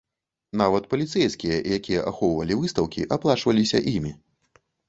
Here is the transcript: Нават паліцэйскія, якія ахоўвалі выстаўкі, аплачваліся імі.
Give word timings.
Нават 0.61 0.87
паліцэйскія, 0.93 1.57
якія 1.77 2.01
ахоўвалі 2.13 2.57
выстаўкі, 2.63 3.07
аплачваліся 3.19 3.85
імі. 3.97 4.19